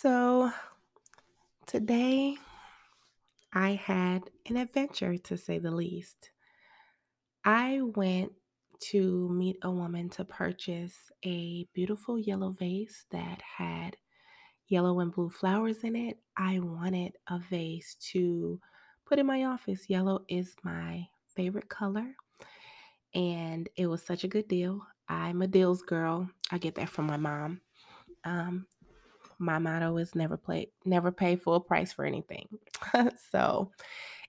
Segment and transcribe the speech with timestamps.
[0.00, 0.50] So
[1.66, 2.38] today
[3.52, 6.30] I had an adventure to say the least.
[7.44, 8.32] I went
[8.92, 13.98] to meet a woman to purchase a beautiful yellow vase that had
[14.68, 16.16] yellow and blue flowers in it.
[16.34, 18.58] I wanted a vase to
[19.04, 19.90] put in my office.
[19.90, 21.06] Yellow is my
[21.36, 22.06] favorite color,
[23.14, 24.80] and it was such a good deal.
[25.10, 26.30] I'm a deals girl.
[26.50, 27.60] I get that from my mom.
[28.24, 28.66] Um,
[29.40, 32.46] my motto is never play never pay full price for anything.
[33.30, 33.72] so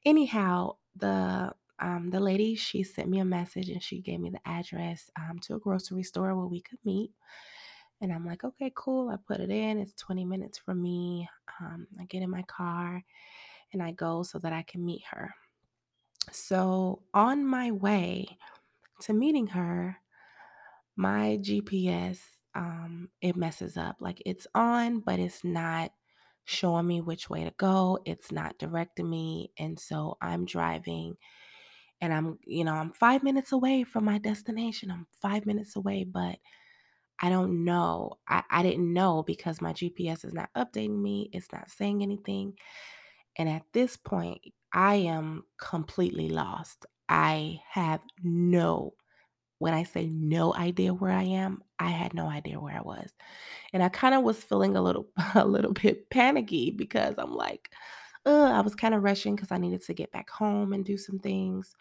[0.06, 4.48] anyhow, the um, the lady she sent me a message and she gave me the
[4.48, 7.12] address um, to a grocery store where we could meet.
[8.00, 9.10] And I'm like, okay, cool.
[9.10, 9.80] I put it in.
[9.80, 11.30] It's 20 minutes from me.
[11.60, 13.04] Um, I get in my car
[13.74, 15.34] and I go so that I can meet her.
[16.32, 18.38] So on my way
[19.02, 19.98] to meeting her,
[20.96, 22.20] my GPS
[22.56, 23.98] um it messes up.
[24.00, 25.92] Like it's on, but it's not
[26.46, 28.00] showing me which way to go.
[28.06, 29.52] It's not directing me.
[29.58, 31.18] And so I'm driving
[32.02, 34.92] and I'm, you know, I'm 5 minutes away from my destination.
[34.92, 36.38] I'm 5 minutes away, but
[37.22, 38.20] I don't know.
[38.28, 41.30] I, I didn't know because my GPS is not updating me.
[41.34, 42.58] It's not saying anything.
[43.38, 44.42] And at this point,
[44.74, 46.86] I am completely lost.
[47.10, 48.94] I have no
[49.62, 53.14] when I say no idea where I am, I had no idea where I was.
[53.74, 57.72] And I kind of was feeling a little a little bit panicky because I'm like,
[58.26, 61.20] I was kind of rushing because I needed to get back home and do some
[61.20, 61.76] things.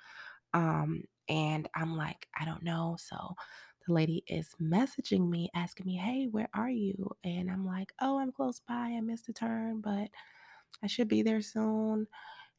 [0.54, 2.96] Um, and I'm like, I don't know.
[2.98, 3.34] So
[3.86, 7.10] the lady is messaging me, asking me, Hey, where are you?
[7.24, 8.74] And I'm like, Oh, I'm close by.
[8.96, 10.10] I missed a turn, but
[10.82, 12.06] I should be there soon.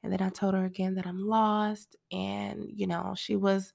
[0.03, 1.95] And then I told her again that I'm lost.
[2.11, 3.73] And, you know, she was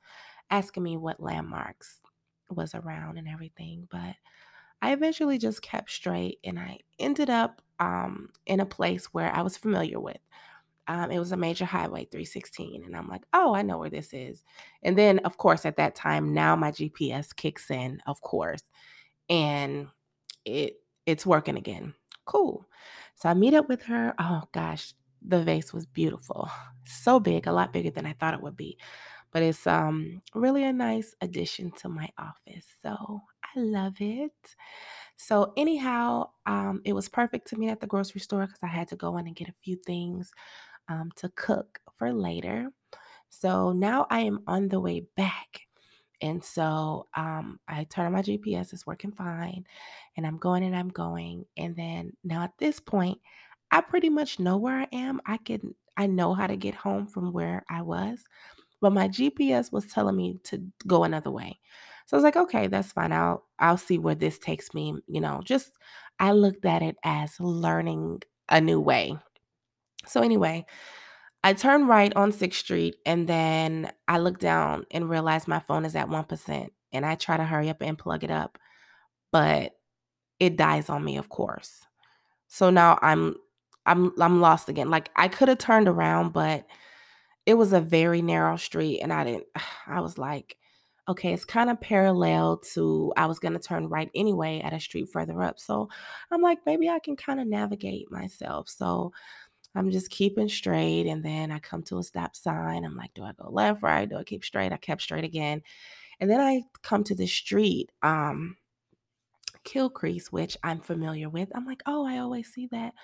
[0.50, 2.00] asking me what landmarks
[2.50, 3.88] was around and everything.
[3.90, 4.14] But
[4.82, 9.42] I eventually just kept straight and I ended up um, in a place where I
[9.42, 10.18] was familiar with.
[10.88, 12.84] Um, it was a major highway 316.
[12.84, 14.44] And I'm like, oh, I know where this is.
[14.82, 18.62] And then, of course, at that time, now my GPS kicks in, of course,
[19.28, 19.88] and
[20.44, 21.94] it it's working again.
[22.24, 22.66] Cool.
[23.16, 24.14] So I meet up with her.
[24.18, 26.50] Oh gosh, the vase was beautiful.
[26.88, 28.78] So big, a lot bigger than I thought it would be
[29.36, 32.66] but it's um really a nice addition to my office.
[32.80, 34.56] So I love it.
[35.18, 38.88] So anyhow, um, it was perfect to meet at the grocery store because I had
[38.88, 40.32] to go in and get a few things
[40.88, 42.70] um, to cook for later.
[43.28, 45.66] So now I am on the way back.
[46.22, 49.66] And so um, I turn on my GPS, it's working fine.
[50.16, 51.44] And I'm going and I'm going.
[51.58, 53.20] And then now at this point,
[53.70, 55.20] I pretty much know where I am.
[55.26, 58.24] I can I know how to get home from where I was
[58.80, 61.58] but my GPS was telling me to go another way.
[62.06, 63.12] So I was like, okay, that's fine.
[63.12, 65.40] I'll I'll see where this takes me, you know.
[65.44, 65.72] Just
[66.20, 69.16] I looked at it as learning a new way.
[70.06, 70.66] So anyway,
[71.44, 75.84] I turned right on 6th Street and then I look down and realize my phone
[75.84, 78.58] is at 1% and I try to hurry up and plug it up,
[79.32, 79.72] but
[80.40, 81.86] it dies on me, of course.
[82.48, 83.36] So now I'm
[83.86, 84.90] I'm I'm lost again.
[84.90, 86.66] Like I could have turned around, but
[87.46, 89.46] it was a very narrow street and I didn't
[89.86, 90.56] I was like,
[91.08, 94.80] okay, it's kind of parallel to I was going to turn right anyway at a
[94.80, 95.60] street further up.
[95.60, 95.88] So
[96.30, 98.68] I'm like, maybe I can kind of navigate myself.
[98.68, 99.12] So
[99.76, 102.84] I'm just keeping straight and then I come to a stop sign.
[102.84, 104.08] I'm like, do I go left, right?
[104.08, 104.72] Do I keep straight?
[104.72, 105.62] I kept straight again.
[106.18, 108.56] And then I come to the street um
[109.66, 111.50] Kilcrease, which I'm familiar with.
[111.54, 112.94] I'm like, oh, I always see that.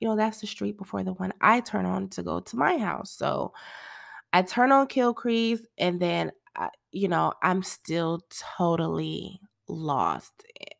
[0.00, 2.76] You know, that's the street before the one I turn on to go to my
[2.78, 3.12] house.
[3.12, 3.52] So
[4.32, 8.20] I turn on Kilcrease and then, I, you know, I'm still
[8.58, 10.32] totally lost.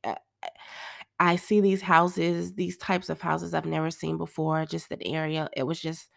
[0.05, 0.15] Eh,
[1.21, 5.49] I see these houses, these types of houses I've never seen before, just that area.
[5.57, 6.09] It was just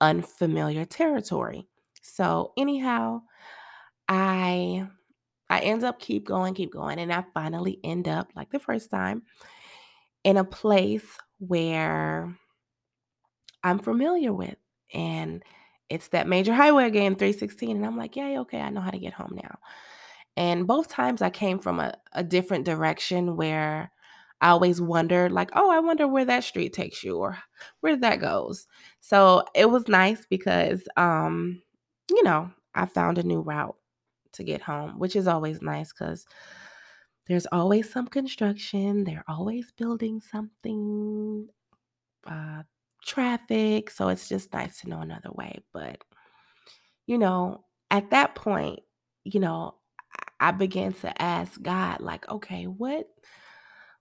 [0.00, 1.68] unfamiliar territory.
[2.02, 3.22] So, anyhow,
[4.08, 4.86] I
[5.48, 8.90] I end up keep going, keep going, and I finally end up like the first
[8.90, 9.22] time
[10.24, 12.36] in a place where
[13.62, 14.56] I'm familiar with.
[14.92, 15.42] And
[15.88, 17.76] it's that major highway again, 316.
[17.76, 19.58] And I'm like, yeah, okay, I know how to get home now.
[20.36, 23.90] And both times I came from a, a different direction where
[24.40, 27.38] I always wondered, like, oh, I wonder where that street takes you or
[27.80, 28.66] where that goes.
[29.00, 31.62] So it was nice because, um,
[32.10, 33.76] you know, I found a new route
[34.36, 36.26] to get home, which is always nice because
[37.26, 39.04] there's always some construction.
[39.04, 41.48] They're always building something,
[42.26, 42.62] uh,
[43.04, 43.90] traffic.
[43.90, 45.58] So it's just nice to know another way.
[45.72, 46.02] But,
[47.06, 48.80] you know, at that point,
[49.24, 49.74] you know,
[50.38, 53.08] I began to ask God, like, okay, what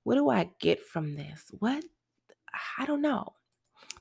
[0.04, 1.52] what do I get from this?
[1.60, 1.84] What
[2.78, 3.34] I don't know.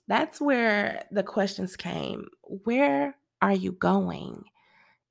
[0.06, 2.26] That's where the questions came.
[2.42, 4.44] Where are you going?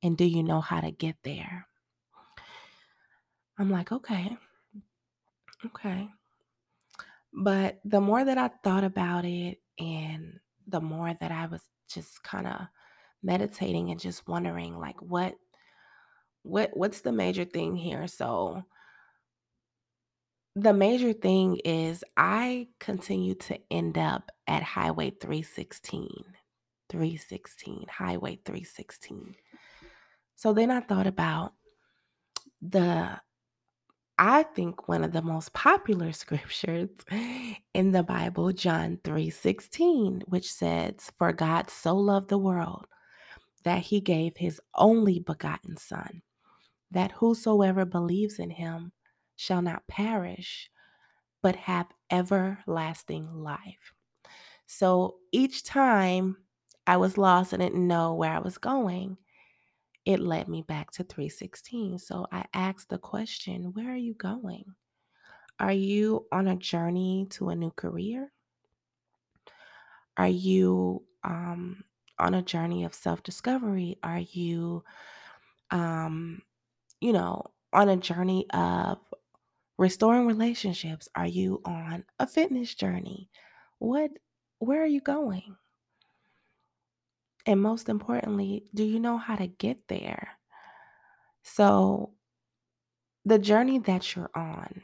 [0.03, 1.65] And do you know how to get there?
[3.57, 4.38] I'm like, okay,
[5.65, 6.09] okay.
[7.33, 12.21] But the more that I thought about it and the more that I was just
[12.23, 12.67] kind of
[13.23, 15.35] meditating and just wondering like what
[16.44, 18.07] what what's the major thing here?
[18.07, 18.63] So
[20.55, 26.09] the major thing is I continue to end up at Highway 316.
[26.89, 29.35] 316, Highway 316.
[30.35, 31.53] So then I thought about
[32.62, 33.19] the
[34.18, 36.89] I think one of the most popular scriptures
[37.74, 42.85] in the Bible, John 3:16, which says, "For God so loved the world
[43.63, 46.24] that he gave his only begotten son,
[46.91, 48.94] that whosoever believes in him
[49.36, 50.69] shall not perish,
[51.41, 53.94] but have everlasting life."
[54.68, 56.38] So each time
[56.88, 59.18] I was lost and didn't know where I was going,
[60.05, 62.00] it led me back to 316.
[62.00, 64.65] So I asked the question, Where are you going?
[65.59, 68.31] Are you on a journey to a new career?
[70.17, 71.83] Are you um,
[72.19, 73.97] on a journey of self discovery?
[74.03, 74.83] Are you,
[75.71, 76.41] um,
[77.00, 79.00] you know, on a journey of
[79.77, 81.07] restoring relationships?
[81.15, 83.29] Are you on a fitness journey?
[83.79, 84.11] What,
[84.59, 85.55] where are you going?
[87.45, 90.38] And most importantly, do you know how to get there?
[91.44, 92.12] So,
[93.25, 94.81] the journey that you're on,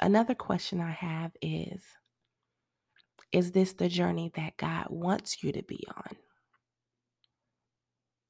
[0.00, 1.82] another question I have is
[3.30, 6.16] Is this the journey that God wants you to be on?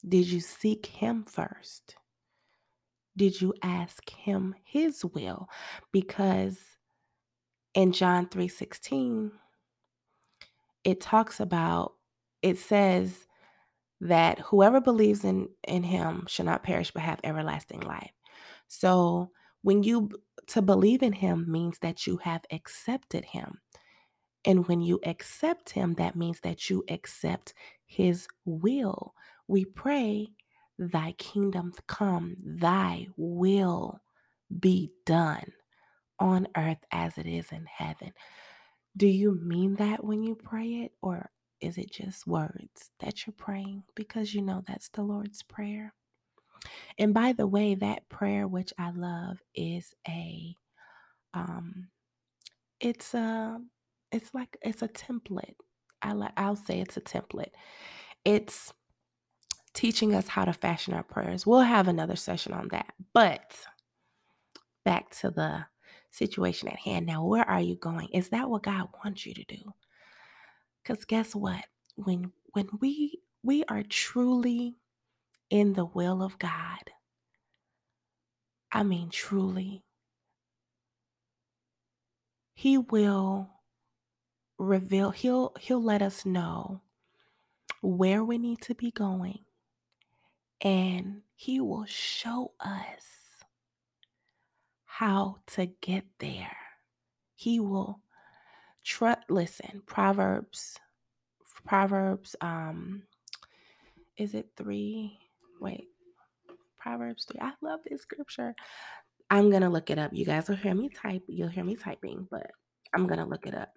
[0.07, 1.97] Did you seek Him first?
[3.17, 5.49] Did you ask Him His will?
[5.91, 6.59] Because
[7.75, 9.33] in John 3:16,
[10.85, 11.95] it talks about,
[12.43, 13.27] it says,
[14.01, 18.13] that whoever believes in in him shall not perish but have everlasting life.
[18.69, 19.31] So,
[19.63, 20.11] when you
[20.49, 23.61] to believe in him means that you have accepted him.
[24.45, 27.53] And when you accept him, that means that you accept
[27.87, 29.15] his will.
[29.47, 30.29] We pray,
[30.79, 34.01] Thy kingdom come, Thy will
[34.61, 35.53] be done
[36.19, 38.13] on earth as it is in heaven.
[38.97, 43.35] Do you mean that when you pray it, or is it just words that you're
[43.37, 43.85] praying?
[43.95, 45.95] Because you know that's the Lord's Prayer.
[46.99, 50.55] And by the way, that prayer, which I love, is a,
[51.35, 51.89] um,
[52.81, 53.59] it's a,
[54.13, 55.57] it's like it's a template.
[56.03, 57.53] I like, I'll say it's a template.
[58.25, 58.73] It's
[59.75, 61.47] teaching us how to fashion our prayers.
[61.47, 62.95] We'll have another session on that.
[63.13, 63.57] But
[64.85, 65.67] back to the
[66.11, 67.07] situation at hand.
[67.07, 68.09] Now, where are you going?
[68.13, 69.75] Is that what God wants you to do?
[70.89, 71.67] Cuz guess what?
[71.97, 74.77] When when we we are truly
[75.51, 76.93] in the will of God.
[78.73, 79.85] I mean truly.
[82.55, 83.51] He will
[84.57, 86.81] reveal he'll he'll let us know
[87.83, 89.45] where we need to be going
[90.63, 93.45] and he will show us
[94.87, 96.57] how to get there.
[97.35, 98.01] He will
[98.89, 100.79] trust listen, Proverbs
[101.67, 103.03] Proverbs um
[104.17, 105.17] is it 3?
[105.61, 105.89] Wait.
[106.79, 107.41] Proverbs 3.
[107.41, 108.55] I love this scripture.
[109.31, 110.11] I'm to look it up.
[110.13, 111.23] You guys will hear me type.
[111.29, 112.51] You'll hear me typing, but
[112.95, 113.75] I'm to look it up.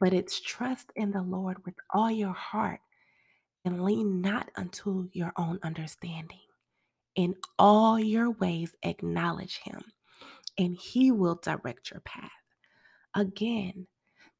[0.00, 2.80] But it's trust in the Lord with all your heart
[3.64, 6.40] and lean not unto your own understanding.
[7.14, 9.80] In all your ways, acknowledge him,
[10.58, 12.30] and he will direct your path.
[13.14, 13.86] Again,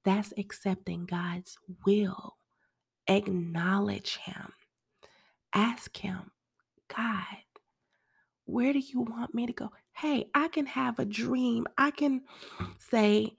[0.07, 2.39] that's accepting God's will.
[3.09, 4.53] Acknowledge him.
[5.55, 6.33] Ask him,
[6.97, 7.25] God,
[8.47, 9.71] where do you want me to go?
[9.95, 11.67] Hey, I can have a dream.
[11.79, 12.23] I can
[12.79, 13.37] say,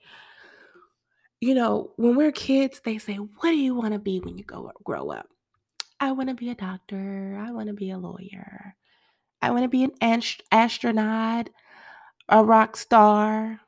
[1.42, 4.46] you know, when we're kids, they say, What do you want to be when you
[4.46, 5.28] go grow up?
[6.00, 7.42] I want to be a doctor.
[7.42, 8.76] I want to be a lawyer.
[9.42, 11.50] I want to be an ast- astronaut,
[12.30, 13.62] a rock star.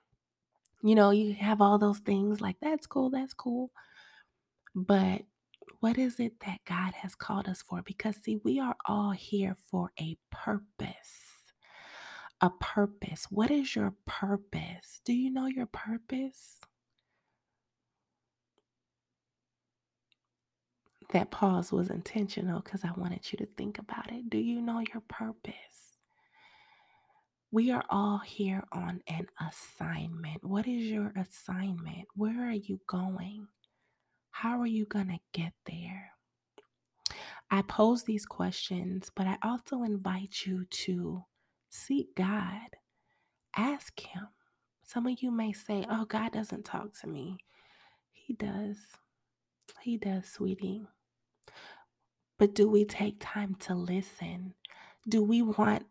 [0.84, 3.72] You know, you have all those things like that's cool, that's cool.
[4.76, 5.24] But
[5.82, 7.82] what is it that God has called us for?
[7.82, 11.26] Because, see, we are all here for a purpose.
[12.42, 13.28] A purpose.
[13.30, 15.02] What is your purpose?
[15.06, 16.60] Do you know your purpose?
[21.12, 24.30] That pause was intentional because I wanted you to think about it.
[24.30, 25.89] Do you know your purpose?
[27.52, 30.44] We are all here on an assignment.
[30.44, 32.08] What is your assignment?
[32.16, 33.48] Where are you going?
[34.30, 36.12] How are you going to get there?
[37.50, 41.24] I pose these questions, but I also invite you to
[41.70, 42.78] seek God,
[43.58, 44.28] ask Him.
[44.86, 47.38] Some of you may say, Oh, God doesn't talk to me.
[48.12, 48.78] He does.
[49.82, 50.84] He does, sweetie.
[52.38, 54.54] But do we take time to listen?
[55.08, 55.86] Do we want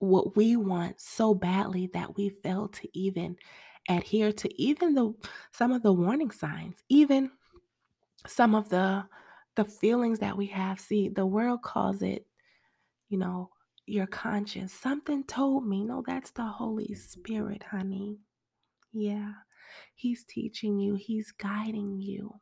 [0.00, 3.36] what we want so badly that we fail to even
[3.88, 5.14] adhere to even the
[5.52, 7.30] some of the warning signs, even
[8.26, 9.06] some of the
[9.56, 10.80] the feelings that we have.
[10.80, 12.26] See, the world calls it,
[13.08, 13.50] you know,
[13.86, 14.72] your conscience.
[14.72, 18.18] Something told me, no, that's the Holy Spirit, honey.
[18.92, 19.32] Yeah.
[19.94, 22.40] He's teaching you, he's guiding you.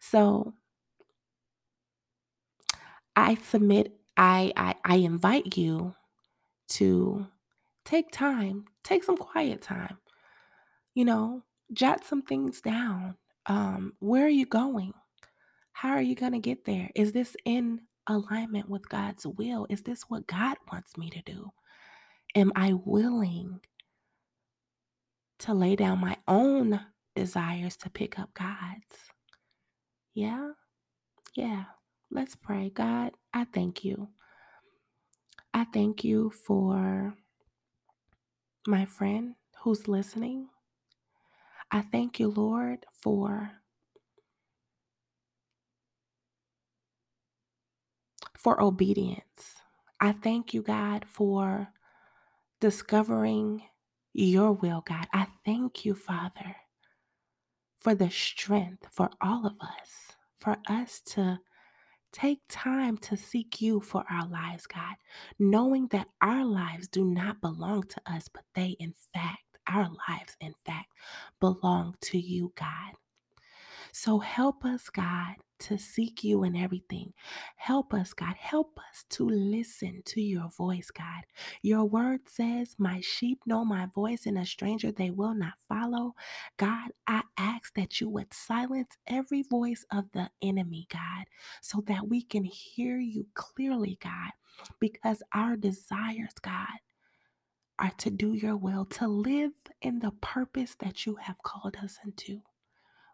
[0.00, 0.54] So
[3.16, 5.94] I submit, I, I, I invite you
[6.68, 7.26] to
[7.84, 9.98] take time, take some quiet time,
[10.94, 11.42] you know,
[11.72, 13.16] jot some things down.
[13.46, 14.92] Um, where are you going?
[15.72, 16.90] How are you going to get there?
[16.94, 19.66] Is this in alignment with God's will?
[19.68, 21.50] Is this what God wants me to do?
[22.34, 23.60] Am I willing
[25.40, 26.80] to lay down my own
[27.16, 29.10] desires to pick up God's?
[30.14, 30.50] Yeah?
[31.34, 31.64] Yeah.
[32.10, 32.70] Let's pray.
[32.70, 34.10] God, I thank you.
[35.54, 37.14] I thank you for
[38.66, 40.48] my friend who's listening.
[41.70, 43.52] I thank you, Lord, for
[48.38, 49.56] for obedience.
[50.00, 51.68] I thank you, God, for
[52.60, 53.62] discovering
[54.14, 55.08] your will, God.
[55.12, 56.56] I thank you, Father,
[57.78, 61.40] for the strength for all of us, for us to
[62.14, 64.96] take time to seek you for our lives, God,
[65.38, 70.36] knowing that our lives do not belong to us, but they, in fact, our lives,
[70.40, 70.88] in fact,
[71.40, 72.94] belong to you, God.
[73.96, 77.12] So help us, God, to seek you in everything.
[77.56, 78.34] Help us, God.
[78.36, 81.22] Help us to listen to your voice, God.
[81.62, 86.14] Your word says, My sheep know my voice, and a stranger they will not follow.
[86.56, 91.26] God, I ask that you would silence every voice of the enemy, God,
[91.62, 94.32] so that we can hear you clearly, God,
[94.80, 96.80] because our desires, God,
[97.78, 101.98] are to do your will, to live in the purpose that you have called us
[102.04, 102.42] into.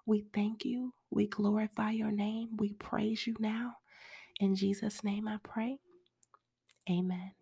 [0.06, 0.94] We thank you.
[1.10, 2.56] We glorify your name.
[2.58, 3.76] We praise you now.
[4.40, 5.78] In Jesus' name I pray.
[6.90, 7.32] Amen.